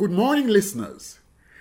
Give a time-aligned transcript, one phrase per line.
[0.00, 1.18] Good morning, listeners.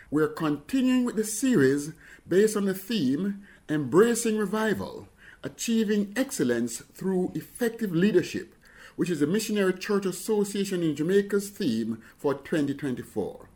[0.09, 1.91] We're continuing with the series
[2.25, 5.09] based on the theme Embracing Revival
[5.43, 8.55] Achieving Excellence Through Effective Leadership,
[8.95, 13.49] which is the Missionary Church Association in Jamaica's theme for 2024.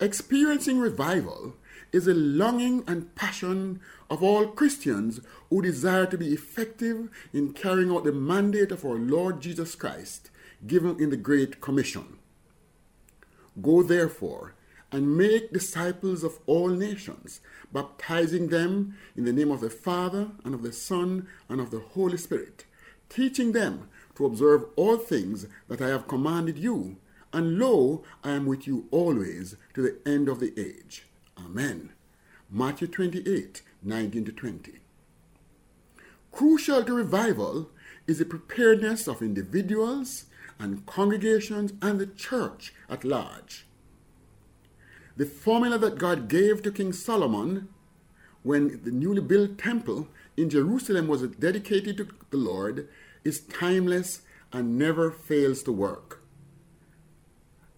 [0.00, 1.54] Experiencing revival
[1.92, 3.80] is a longing and passion
[4.10, 5.18] of all Christians
[5.48, 10.30] who desire to be effective in carrying out the mandate of our Lord Jesus Christ
[10.66, 12.19] given in the Great Commission.
[13.60, 14.54] Go therefore
[14.92, 17.40] and make disciples of all nations,
[17.72, 21.80] baptizing them in the name of the Father and of the Son and of the
[21.80, 22.64] Holy Spirit,
[23.08, 26.96] teaching them to observe all things that I have commanded you.
[27.32, 31.06] And lo, I am with you always to the end of the age.
[31.38, 31.92] Amen.
[32.50, 34.72] Matthew 28 19 to 20.
[36.32, 37.70] Crucial to revival
[38.06, 40.26] is the preparedness of individuals
[40.60, 43.66] and congregations and the church at large.
[45.16, 47.68] The formula that God gave to King Solomon
[48.42, 52.88] when the newly built temple in Jerusalem was dedicated to the Lord
[53.24, 56.22] is timeless and never fails to work.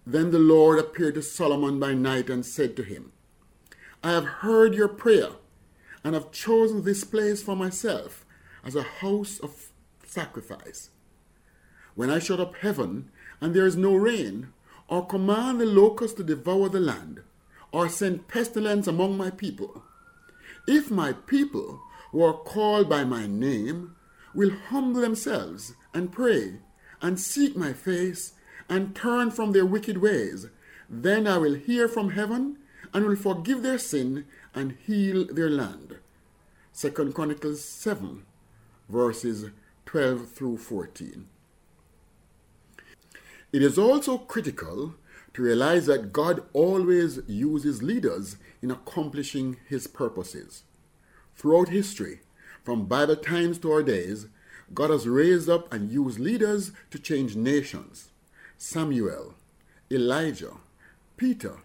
[0.06, 3.12] Then the Lord appeared to Solomon by night and said to him,
[4.02, 5.30] I have heard your prayer
[6.02, 8.24] and have chosen this place for myself
[8.64, 9.68] as a house of
[10.04, 10.90] sacrifice.
[11.94, 14.48] When I shut up heaven and there is no rain,
[14.88, 17.22] or command the locusts to devour the land,
[17.70, 19.82] or send pestilence among my people,
[20.66, 23.96] if my people who are called by my name
[24.34, 26.60] will humble themselves and pray
[27.00, 28.34] and seek my face
[28.68, 30.46] and turn from their wicked ways,
[30.88, 32.58] then I will hear from heaven
[32.94, 35.98] and will forgive their sin and heal their land.
[36.72, 38.24] Second Chronicles 7
[38.88, 39.50] verses
[39.86, 41.26] 12 through 14.
[43.52, 44.94] It is also critical
[45.34, 50.62] to realize that God always uses leaders in accomplishing his purposes.
[51.34, 52.20] Throughout history,
[52.64, 54.26] from Bible times to our days,
[54.72, 58.10] God has raised up and used leaders to change nations.
[58.56, 59.34] Samuel,
[59.90, 60.54] Elijah,
[61.16, 61.56] Peter,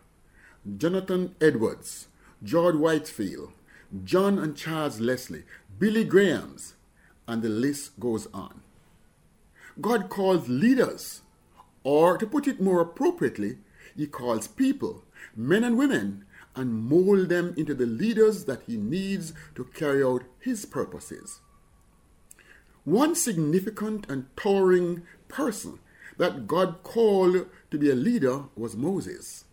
[0.77, 2.07] Jonathan Edwards,
[2.43, 3.51] George Whitefield,
[4.03, 5.43] John and Charles Wesley,
[5.79, 6.73] Billy Grahams,
[7.27, 8.61] and the list goes on.
[9.79, 11.21] God calls leaders,
[11.87, 13.59] or to put it more appropriately,
[13.95, 15.05] He calls people,
[15.37, 20.25] men and women, and mold them into the leaders that He needs to carry out
[20.37, 21.39] His purposes.
[22.83, 25.79] One significant and towering person
[26.17, 29.45] that God called to be a leader was Moses.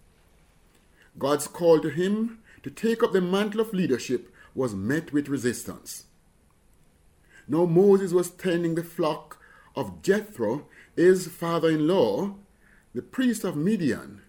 [1.16, 6.06] God's call to him to take up the mantle of leadership was met with resistance.
[7.46, 9.38] Now Moses was tending the flock
[9.76, 10.66] of Jethro,
[10.96, 12.34] his father in law,
[12.94, 14.22] the priest of Midian,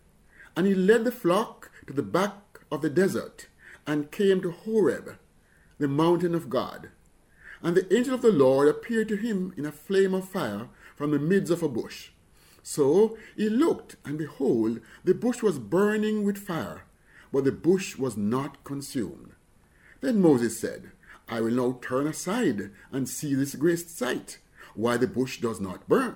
[0.55, 3.47] and he led the flock to the back of the desert
[3.85, 5.17] and came to Horeb,
[5.77, 6.89] the mountain of God.
[7.61, 11.11] And the angel of the Lord appeared to him in a flame of fire from
[11.11, 12.09] the midst of a bush.
[12.63, 16.85] So he looked, and behold, the bush was burning with fire,
[17.31, 19.33] but the bush was not consumed.
[20.01, 20.91] Then Moses said,
[21.27, 24.39] I will now turn aside and see this great sight,
[24.73, 26.15] why the bush does not burn.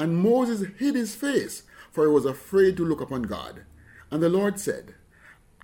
[0.00, 3.66] And Moses hid his face, for he was afraid to look upon God.
[4.10, 4.94] And the Lord said,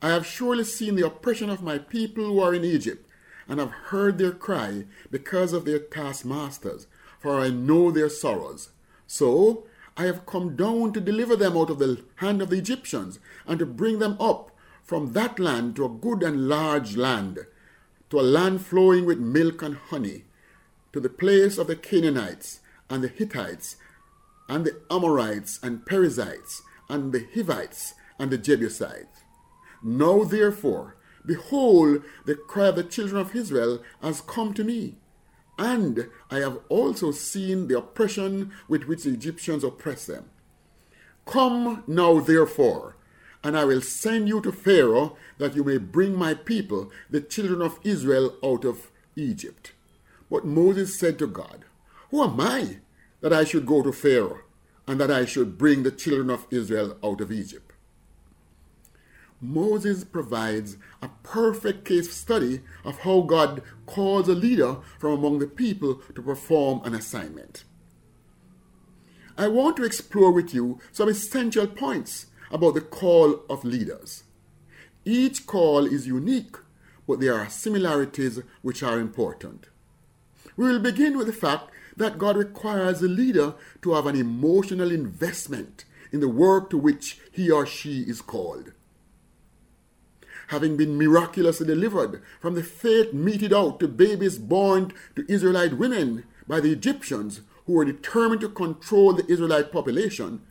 [0.03, 3.09] I have surely seen the oppression of my people who are in Egypt,
[3.49, 6.87] and have heard their cry because of their taskmasters,
[7.19, 8.69] for I know their sorrows.
[9.07, 9.67] So
[9.97, 13.59] I have come down to deliver them out of the hand of the Egyptians, and
[13.59, 14.51] to bring them up
[14.85, 17.39] from that land to a good and large land,
[18.11, 20.25] to a land flowing with milk and honey,
[20.93, 22.61] to the place of the Canaanites,
[22.91, 23.77] and the Hittites,
[24.49, 29.23] and the Amorites, and Perizzites, and the Hivites, and the Jebusites.
[29.83, 34.97] Now therefore, behold, the cry of the children of Israel has come to me
[35.59, 40.31] and I have also seen the oppression with which the Egyptians oppress them.
[41.25, 42.97] Come now, therefore,
[43.43, 47.63] and I will send you to Pharaoh, that you may bring my people, the children
[47.63, 49.73] of Israel, out of Egypt.
[50.31, 51.65] But Moses said to God,
[52.11, 52.79] Who am I
[53.21, 54.41] that I should go to Pharaoh,
[54.87, 57.73] and that I should bring the children of Israel out of Egypt.
[59.41, 65.47] Moses provides a perfect case study of how God calls a leader from among the
[65.47, 67.65] people to perform an assignment.
[69.37, 74.25] I want to explore with you some essential points about the call of leaders.
[75.05, 76.57] Each call is unique,
[77.07, 79.67] but there are similarities which are important.
[80.57, 84.91] We will begin with the fact that God requires a leader to have an emotional
[84.91, 88.73] investment in the work to which he or she is called.
[90.49, 96.25] Having been miraculously delivered from the fate meted out to babies born to Israelite women
[96.47, 100.43] by the Egyptians who were determined to control the Israelite population,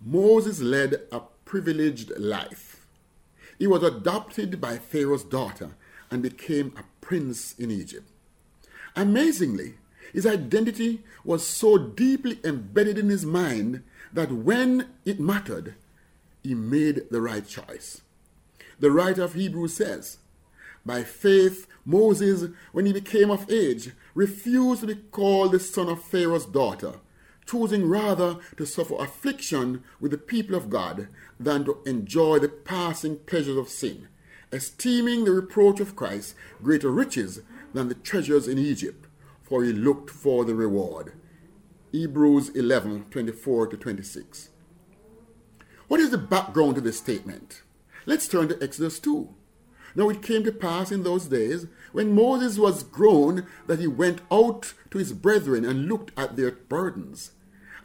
[0.00, 2.86] Moses led a privileged life.
[3.58, 5.70] He was adopted by Pharaoh's daughter
[6.10, 8.08] and became a prince in Egypt.
[8.94, 9.74] Amazingly,
[10.14, 13.82] his identity was so deeply embedded in his mind
[14.12, 15.74] that when it mattered,
[16.40, 18.00] he made the right choice.
[18.78, 20.18] The writer of Hebrews says,
[20.86, 26.04] By faith, Moses, when he became of age, refused to be called the son of
[26.04, 27.00] Pharaoh's daughter,
[27.44, 31.08] choosing rather to suffer affliction with the people of God
[31.40, 34.06] than to enjoy the passing pleasures of sin,
[34.52, 37.40] esteeming the reproach of Christ greater riches
[37.72, 39.03] than the treasures in Egypt,
[39.44, 41.12] for he looked for the reward.
[41.92, 44.48] Hebrews 11 24 to 26.
[45.86, 47.62] What is the background to this statement?
[48.06, 49.32] Let's turn to Exodus 2.
[49.94, 54.20] Now it came to pass in those days, when Moses was grown, that he went
[54.30, 57.30] out to his brethren and looked at their burdens.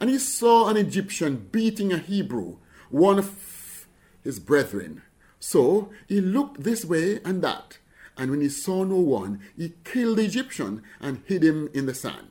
[0.00, 2.56] And he saw an Egyptian beating a Hebrew,
[2.88, 3.86] one of
[4.24, 5.02] his brethren.
[5.38, 7.78] So he looked this way and that,
[8.20, 11.94] and when he saw no one, he killed the Egyptian and hid him in the
[11.94, 12.28] sand.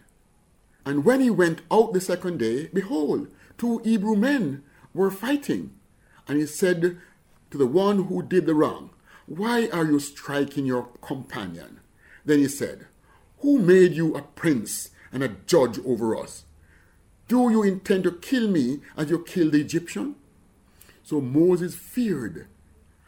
[0.85, 3.27] And when he went out the second day, behold,
[3.57, 4.61] two Hebrew men
[4.93, 5.71] were fighting.
[6.27, 6.99] And he said
[7.49, 8.91] to the one who did the wrong,
[9.25, 11.79] Why are you striking your companion?
[12.23, 12.85] Then he said,
[13.39, 16.43] Who made you a prince and a judge over us?
[17.27, 20.17] Do you intend to kill me as you killed the Egyptian?
[21.01, 22.45] So Moses feared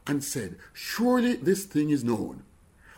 [0.07, 2.41] and said, Surely this thing is known.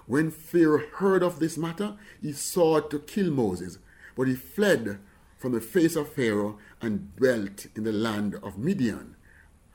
[0.06, 3.80] When Pharaoh heard of this matter, he sought to kill Moses,
[4.16, 5.00] but he fled
[5.38, 9.16] from the face of Pharaoh and dwelt in the land of Midian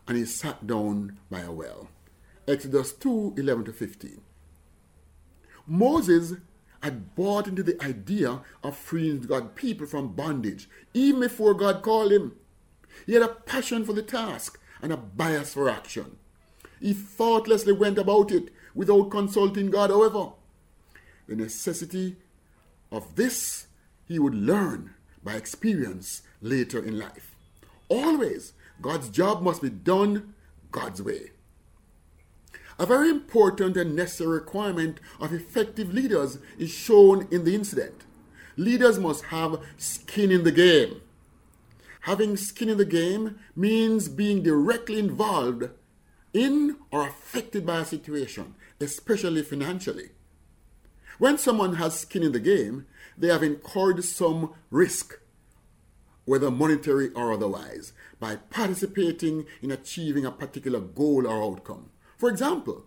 [0.09, 1.89] and he sat down by a well.
[2.49, 4.23] Exodus 2 11 to 15.
[5.67, 6.33] Moses
[6.83, 12.11] had bought into the idea of freeing God's people from bondage even before God called
[12.11, 12.37] him.
[13.05, 16.17] He had a passion for the task and a bias for action.
[16.81, 20.33] He thoughtlessly went about it without consulting God, however.
[21.27, 22.17] The necessity
[22.91, 23.67] of this
[24.07, 27.35] he would learn by experience later in life.
[27.89, 30.35] Always God's job must be done
[30.71, 31.31] God's way.
[32.79, 38.05] A very important and necessary requirement of effective leaders is shown in the incident.
[38.57, 41.01] Leaders must have skin in the game.
[42.03, 45.71] Having skin in the game means being directly involved
[46.33, 50.11] in or affected by a situation, especially financially.
[51.19, 52.87] When someone has skin in the game,
[53.17, 55.19] they have incurred some risk,
[56.25, 61.91] whether monetary or otherwise by participating in achieving a particular goal or outcome.
[62.17, 62.85] For example,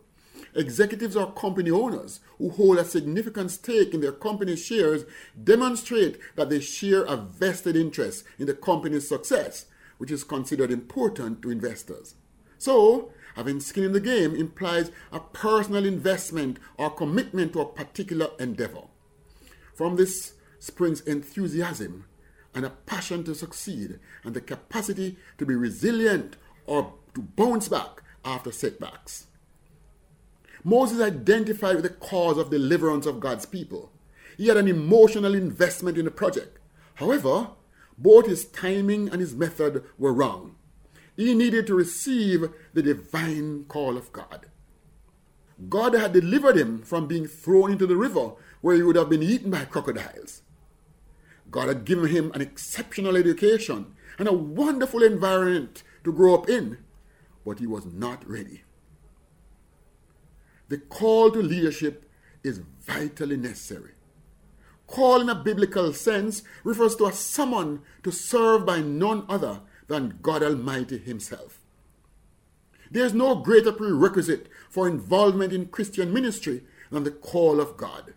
[0.55, 5.05] executives or company owners who hold a significant stake in their company's shares
[5.41, 9.65] demonstrate that they share a vested interest in the company's success,
[9.97, 12.15] which is considered important to investors.
[12.57, 18.29] So, having skin in the game implies a personal investment or commitment to a particular
[18.39, 18.83] endeavor.
[19.73, 22.05] From this springs enthusiasm
[22.53, 28.03] and a passion to succeed and the capacity to be resilient or to bounce back
[28.23, 29.27] after setbacks.
[30.63, 33.91] Moses identified with the cause of deliverance of God's people.
[34.37, 36.59] He had an emotional investment in the project.
[36.95, 37.49] However,
[37.97, 40.55] both his timing and his method were wrong.
[41.21, 44.47] He needed to receive the divine call of God.
[45.69, 49.21] God had delivered him from being thrown into the river where he would have been
[49.21, 50.41] eaten by crocodiles.
[51.51, 56.79] God had given him an exceptional education and a wonderful environment to grow up in,
[57.45, 58.63] but he was not ready.
[60.69, 62.09] The call to leadership
[62.43, 63.91] is vitally necessary.
[64.87, 70.17] Call in a biblical sense refers to a summon to serve by none other than
[70.21, 71.59] God Almighty Himself.
[72.89, 78.13] There is no greater prerequisite for involvement in Christian ministry than the call of God.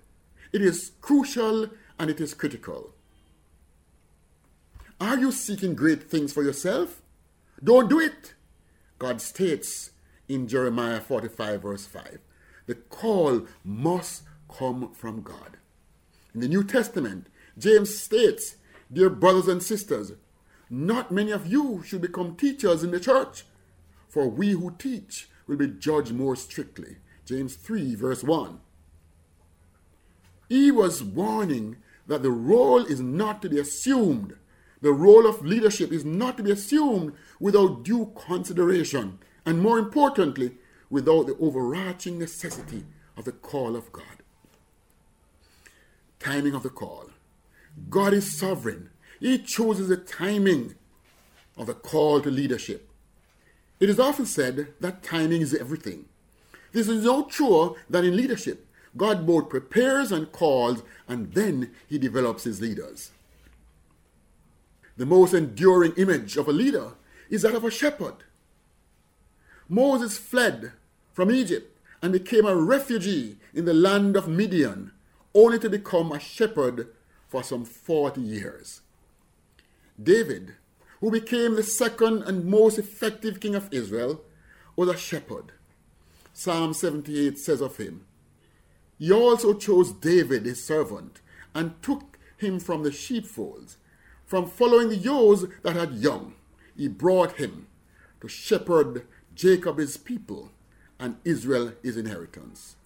[0.52, 2.92] It is crucial and it is critical.
[5.00, 7.02] Are you seeking great things for yourself?
[7.62, 8.34] Don't do it.
[9.00, 9.90] God states
[10.28, 12.18] in Jeremiah 45, verse 5
[12.66, 15.58] the call must come from God.
[16.34, 17.26] In the New Testament,
[17.58, 18.56] James states,
[18.90, 20.12] Dear brothers and sisters,
[20.74, 23.44] not many of you should become teachers in the church,
[24.08, 26.96] for we who teach will be judged more strictly.
[27.24, 28.60] James 3, verse 1.
[30.48, 31.76] He was warning
[32.06, 34.36] that the role is not to be assumed.
[34.82, 40.52] The role of leadership is not to be assumed without due consideration, and more importantly,
[40.90, 42.84] without the overarching necessity
[43.16, 44.04] of the call of God.
[46.18, 47.10] Timing of the call.
[47.88, 48.90] God is sovereign.
[49.20, 50.74] He chooses the timing
[51.56, 52.88] of the call to leadership.
[53.80, 56.06] It is often said that timing is everything.
[56.72, 58.66] This is no truer than in leadership.
[58.96, 63.10] God both prepares and calls, and then he develops his leaders.
[64.96, 66.92] The most enduring image of a leader
[67.28, 68.14] is that of a shepherd.
[69.68, 70.72] Moses fled
[71.12, 74.92] from Egypt and became a refugee in the land of Midian,
[75.34, 76.88] only to become a shepherd
[77.28, 78.82] for some 40 years.
[80.02, 80.54] David,
[81.00, 84.22] who became the second and most effective king of Israel,
[84.76, 85.52] was a shepherd.
[86.32, 88.06] Psalm 78 says of him,
[88.98, 91.20] He also chose David his servant
[91.54, 93.76] and took him from the sheepfolds,
[94.24, 96.34] from following the ewes that had young.
[96.76, 97.68] He brought him
[98.20, 100.50] to shepherd Jacob his people
[100.98, 102.76] and Israel his inheritance.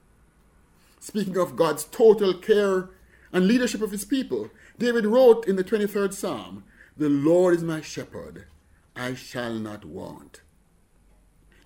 [1.00, 2.90] Speaking of God's total care
[3.32, 6.64] and leadership of his people, David wrote in the 23rd Psalm,
[6.98, 8.46] The Lord is my shepherd,
[8.96, 10.40] I shall not want.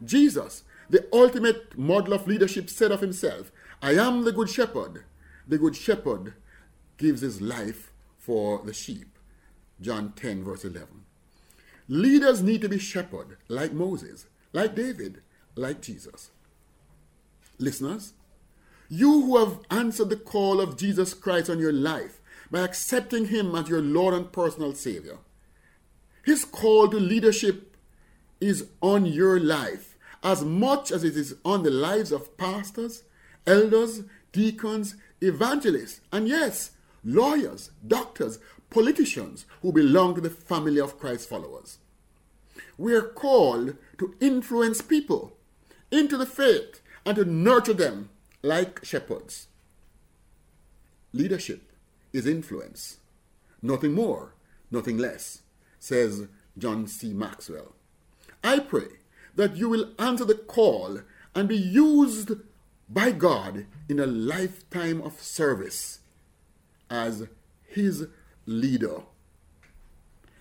[0.04, 5.04] Jesus, the ultimate model of leadership, said of himself, I am the good shepherd.
[5.48, 6.34] The good shepherd
[6.98, 9.18] gives his life for the sheep.
[9.80, 10.88] John 10, verse 11.
[11.88, 15.22] Leaders need to be shepherd, like Moses, like David,
[15.56, 16.30] like Jesus.
[17.58, 18.12] Listeners,
[18.90, 22.20] you who have answered the call of Jesus Christ on your life
[22.52, 25.16] by accepting Him as your Lord and personal Savior,
[26.22, 27.76] His call to leadership
[28.40, 33.04] is on your life as much as it is on the lives of pastors,
[33.46, 41.28] elders, deacons, evangelists, and yes, lawyers, doctors, politicians who belong to the family of Christ
[41.28, 41.78] followers.
[42.76, 45.36] We are called to influence people
[45.90, 48.10] into the faith and to nurture them
[48.42, 49.48] like shepherds.
[51.12, 51.71] Leadership
[52.12, 52.98] is influence,
[53.60, 54.34] nothing more,
[54.70, 55.42] nothing less,
[55.78, 57.12] says John C.
[57.12, 57.74] Maxwell.
[58.44, 58.88] I pray
[59.34, 61.00] that you will answer the call
[61.34, 62.32] and be used
[62.88, 66.00] by God in a lifetime of service
[66.90, 67.26] as
[67.66, 68.06] His
[68.46, 69.02] leader.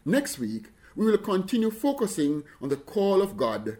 [0.03, 3.77] Next week, we will continue focusing on the call of God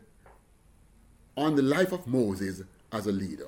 [1.36, 3.48] on the life of Moses as a leader.